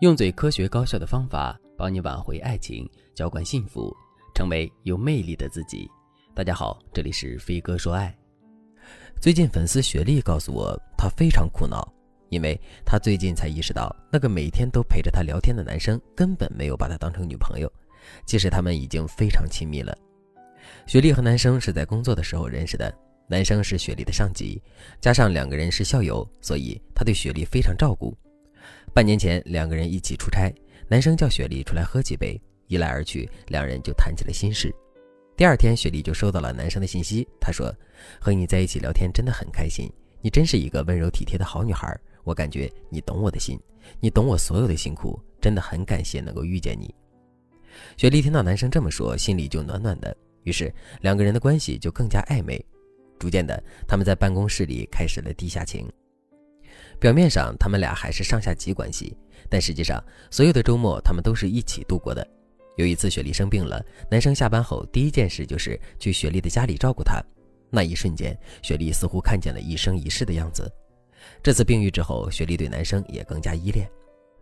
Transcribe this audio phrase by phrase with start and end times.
[0.00, 3.96] 用最科学高效的方法帮你挽回爱情，浇灌幸福，
[4.34, 5.90] 成为有魅力的自己。
[6.34, 8.14] 大家好，这里是飞哥说爱。
[9.22, 11.90] 最近粉丝雪莉告诉我，她非常苦恼，
[12.28, 17.72] 因为她最近才意识到，那个每天都陪着她聊天的男生根本没有把她当成女朋友，
[18.26, 19.96] 即使他们已经非常亲密了。
[20.86, 22.94] 雪莉和男生是在工作的时候认识的，
[23.28, 24.62] 男生是雪莉的上级，
[25.00, 28.14] 加上两个人是校友，所以他对雪莉非常照顾。
[28.92, 30.52] 半年前，两个人一起出差，
[30.88, 34.74] 男生叫雪莉出来喝几杯，一来二去，两人就谈起了心事。
[35.36, 37.70] 第二天，雪莉就收到了男生的信息，他说
[38.18, 39.92] ：“和你在一起聊天真的很开心，
[40.22, 41.94] 你真是一个温柔体贴的好女孩，
[42.24, 43.60] 我感觉你懂我的心，
[44.00, 46.94] 你懂我所有的辛苦，真的很感谢能够遇见你。”
[47.98, 50.72] 雪莉听到男生这么说，心里就暖暖的，于是
[51.02, 52.64] 两个人的关系就更加暧昧。
[53.18, 55.86] 逐渐的，他们在办公室里开始了地下情。
[56.98, 59.16] 表面上他们俩还是上下级关系，
[59.48, 62.26] 但实际上所有的周末他们都是一起度过的。
[62.76, 67.22] 有一次雪莉生病了，男生下班后第一件事就是去雪莉的家里照顾她。
[67.70, 70.70] 那一瞬间，雪莉似乎看见了一生一世的样子。
[71.42, 73.88] 这次病愈之后，雪莉对男生也更加依恋。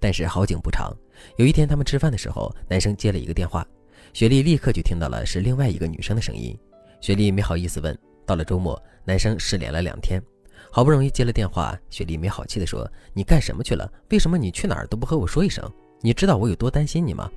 [0.00, 0.92] 但是好景不长，
[1.38, 3.66] 有一天他们吃饭的时候，男生接了一个电话，
[4.12, 6.59] 雪莉立刻就听到了是另外一个女生的声音。
[7.00, 7.97] 雪莉没好意思问。
[8.27, 10.20] 到了周末，男生失联了两天。
[10.70, 13.90] 好不容易接了电话，雪莉没好气地说：“你干什么去了？
[14.10, 15.70] 为什么你去哪儿都不和我说一声？
[16.00, 17.30] 你知道我有多担心你吗？”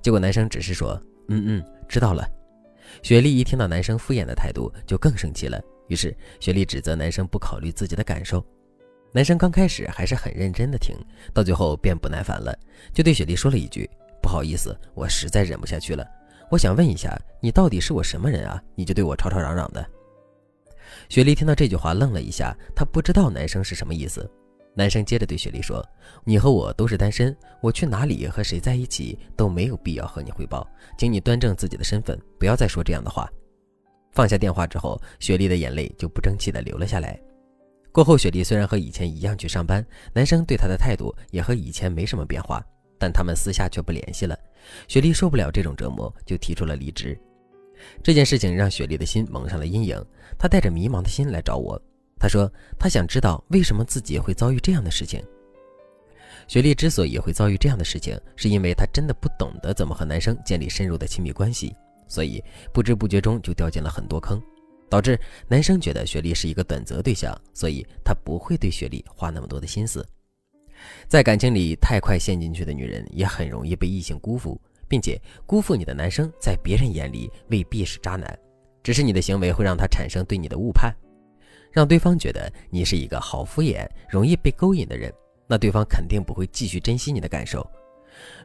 [0.00, 2.24] 结果男生只是说：“嗯嗯，知道了。”
[3.02, 5.60] 雪莉一听到男生敷衍的态度，就更生气了。
[5.88, 8.44] 于是雪莉指责男生不考虑自己的感受。
[9.12, 10.96] 男生刚开始还是很认真的听，
[11.34, 12.56] 到最后便不耐烦了，
[12.92, 13.90] 就对雪莉说了一句
[14.22, 16.06] ：“不好意思，我实在忍不下去了。
[16.50, 18.62] 我想问一下，你到底是我什么人啊？
[18.74, 19.84] 你就对我吵吵嚷嚷的。”
[21.08, 24.28] 雪莉听到这句话愣了一下，她不知道男生是什么意思。
[24.74, 25.82] 男生接着对雪莉说
[26.22, 33.26] ：“你和我都是单身，我去哪里和谁在一起都没有必要和你汇报，请你端正自己的身份，不要再说这样的话。”
[34.12, 37.18] 放下电话之后，雪莉的眼泪就不争气地流了下来。
[37.90, 39.82] 过后，雪莉虽然和以前一样去上班，
[40.12, 42.62] 男生对她的态度也和以前没什么变化，
[42.98, 44.38] 但他们私下却不联系了。
[44.88, 47.18] 雪莉受不了这种折磨，就提出了离职。
[48.02, 50.02] 这件事情让雪莉的心蒙上了阴影，
[50.38, 51.80] 她带着迷茫的心来找我。
[52.18, 55.22] 她说：“她想知道为什么自己会遭遇这样的事情。”
[56.48, 61.74] 雪莉之所以会遭遇这样的事情，是因为她真的不懂得怎么和男生建立深入的亲密关系，
[62.06, 62.42] 所以
[62.72, 64.40] 不知不觉中就掉进了很多坑，
[64.88, 70.06] 导致男生觉得雪莉是一个短择对象，所以他不会对雪莉花那么多的心思。
[71.08, 74.60] 在感情里太快陷进去的女人，也很容易被异性辜负。
[74.88, 78.38] 并且辜负你的男生，在别人眼里未必是渣男，
[78.82, 80.94] 只是你的行为会让他产生对你的误判，
[81.72, 85.12] 让对方觉得你是一个好敷衍、容易被勾引的人，
[85.46, 87.68] 那对方肯定不会继续珍惜你的感受。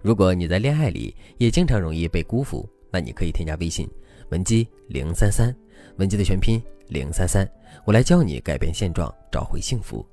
[0.02, 3.90] 如果你在恋爱里也经常容易被辜负，那你可以添加微信
[4.32, 5.56] 文姬零三三，
[5.98, 7.50] 文姬的全拼零三三，
[7.86, 10.06] 我来教你改变现状，找回幸福。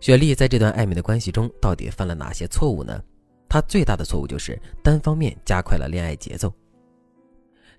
[0.00, 3.02] 雪莉在这段暧昧的关系中，到底犯了哪些错误呢？
[3.50, 6.50] 他最大的错误就是单方面加快了恋爱节奏。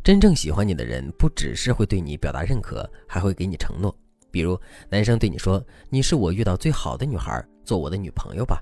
[0.04, 3.96] 真正喜欢你的人，不只是会对你表达认可，还会给你承诺。
[4.30, 4.60] 比如，
[4.90, 8.62] 男生对你说：“你是我遇到最好的女孩，做我的女朋友吧。”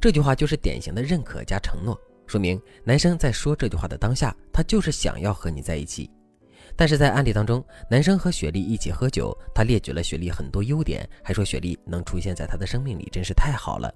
[0.00, 6.08] 这句话就是典型的认可加承诺，说明男生在说这句话的当下，他就是想要和你在一起。
[6.76, 13.92] 但是在案例当中，男生和雪莉一起喝酒，他列举了雪莉很多优点，还说雪莉能出现在他的生命里真是太好了。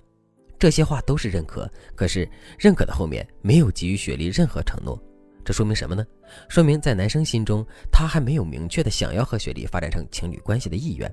[0.63, 4.97] 这些话都是认可，可是认可的后面没有给予雪莉任何承诺，
[5.45, 6.07] 这说明什么呢？
[6.49, 11.13] 说明在男生心中，他还没有明确的想要和雪莉发展成情侣关系的意愿。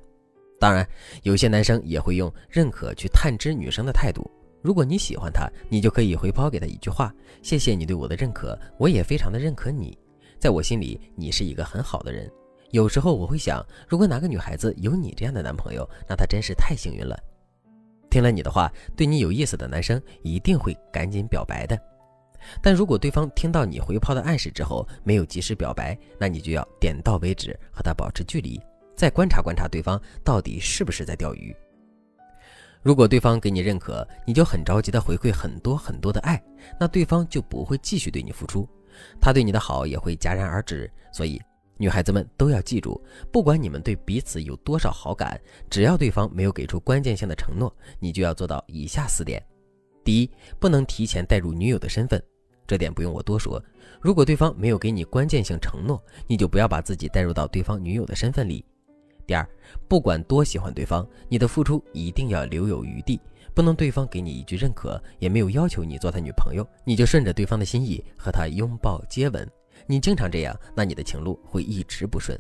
[0.60, 0.88] 当然，
[1.24, 4.30] 有些男生也会用认可去探知女生的态度。
[4.62, 7.12] 如果你喜欢他，你就可以回抛给他一句话
[7.42, 9.98] ：“谢谢你对我的认可，我也非常的认可你，
[10.38, 12.32] 在我心里你是一个很好的人。
[12.70, 17.18] 有时候我会想，如果哪个女孩子有你这样的男朋友，那她真是太幸运了。”
[18.10, 21.80] 听了你的话，对你有意思的男生一定会赶紧表白的。
[22.62, 28.60] 但如果对方听到你回抛的暗示之后没有及时表白，那你就要点到为止，和他保持距离，
[28.96, 31.56] 再观察观察对方到底是不是在钓鱼。
[32.82, 36.42] 如果对方给你认可，你就很着急的回馈很多很多的爱，
[36.80, 38.68] 那对方就不会继续对你付出，
[39.20, 40.90] 他对你的好也会戛然而止。
[41.12, 41.42] 所以。
[41.82, 45.40] 女孩子们都要记住，不管你们对彼此有多少好感，
[45.70, 49.42] 只要对方没有给出关键性的承诺，你就要做到以下四点：
[50.04, 50.30] 第一，
[50.60, 52.22] 不能提前带入女友的身份，
[52.68, 53.64] 这点不用我多说。
[54.02, 58.66] 如果对方没有给你关键性承诺，你就不要把自己带入到对方女友的身份里。
[59.26, 59.48] 第二，
[59.88, 63.22] 不管多喜欢对方，你的付出一定要留有余地，
[63.54, 69.50] 不能对方给你一句认可，也没有要求你做他女朋友，你就顺着对方的心意和他拥抱接吻。
[69.88, 72.40] 你经常这样，那你的情路会一直不顺。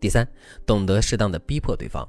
[0.00, 0.26] 第三，
[0.64, 2.06] 懂得适当的逼迫对方，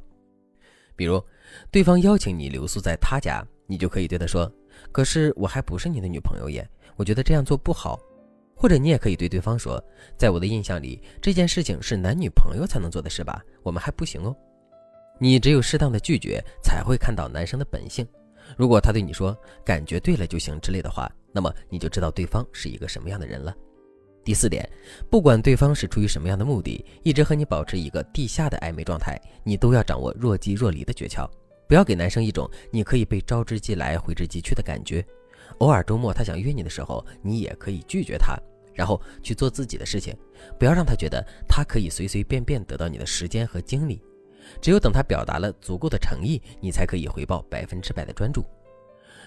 [0.96, 1.24] 比如
[1.72, 4.52] 对方邀请你留宿在他家，你就可以对他说
[4.92, 8.00] ：“可是我还不是你的女朋友耶，我觉得这样做不好。”
[8.60, 9.82] 或者你也可以对对方说
[10.18, 13.40] ：“在我的印象里，这件事情是男女朋友才能做的事吧？
[13.62, 14.36] 我们还不行哦。”
[15.20, 18.08] 你只有适当的拒绝，才会看到男生的本性。
[18.58, 23.56] 如果他对你说“感觉对了就行”之类的话，那么你就知道对方是一个什么样的人了。
[24.28, 24.70] 第四点，
[25.10, 31.26] 不管对方是出于什么样的目的，一直和你保持一个地下的暧昧状态，你都要掌握若即若离的诀窍，
[31.66, 35.02] 不要给男生一种你可以被招之即来挥之即去的感觉。
[35.60, 38.38] 偶尔周末他想约你的时候，你也可以拒绝他，
[38.74, 40.14] 然后去做自己的事情，
[40.60, 44.04] 不要让他觉得他可以随随便便得到你的时间和精力。
[44.60, 48.44] 只有等他表达了足够的诚意，你才可以回报百分之百的专注。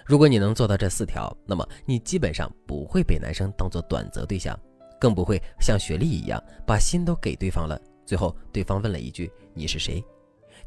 [0.05, 4.55] 如果你能做到这四条，那么你基本上不会被男生当做短择对象。
[5.01, 10.03] 更不会像雪莉一样把心都给对方了，最后对方问了一句“你是谁”，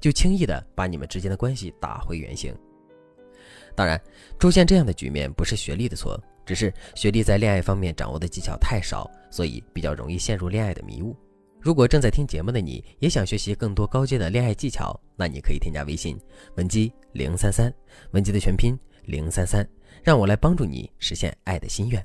[0.01, 2.53] 就轻易的把你们之间的关系打回原形。
[3.77, 4.01] 当然，
[4.37, 11.17] 出现这样的局面不是雪莉的错，只是雪莉在恋爱方面掌握的技巧太少，所以比较容易陷入恋爱的迷雾。
[11.61, 16.19] 如果正在听节目的你也想学习更多高阶的恋爱技巧，那你可以添加微信
[16.57, 17.73] 文姬零三三，
[18.11, 19.65] 文姬的全拼零三三，
[20.03, 22.05] 让我来帮助你实现爱的心愿。